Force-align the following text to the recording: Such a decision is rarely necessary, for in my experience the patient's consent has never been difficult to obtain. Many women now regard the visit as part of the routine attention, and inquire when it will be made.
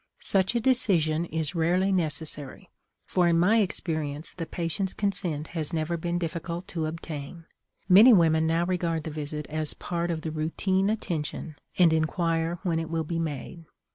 Such 0.23 0.55
a 0.55 0.59
decision 0.59 1.25
is 1.25 1.53
rarely 1.53 1.91
necessary, 1.91 2.71
for 3.05 3.27
in 3.27 3.37
my 3.37 3.59
experience 3.59 4.33
the 4.33 4.47
patient's 4.47 4.95
consent 4.95 5.49
has 5.49 5.73
never 5.73 5.95
been 5.95 6.17
difficult 6.17 6.67
to 6.69 6.87
obtain. 6.87 7.45
Many 7.87 8.11
women 8.11 8.47
now 8.47 8.65
regard 8.65 9.03
the 9.03 9.11
visit 9.11 9.45
as 9.45 9.75
part 9.75 10.09
of 10.09 10.23
the 10.23 10.31
routine 10.31 10.89
attention, 10.89 11.55
and 11.77 11.93
inquire 11.93 12.57
when 12.63 12.79
it 12.79 12.89
will 12.89 13.03
be 13.03 13.19
made. 13.19 13.65